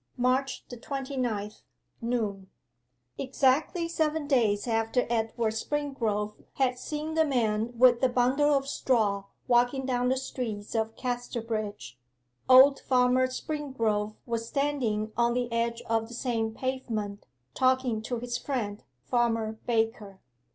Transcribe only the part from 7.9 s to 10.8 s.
the bundle of straw walking down the streets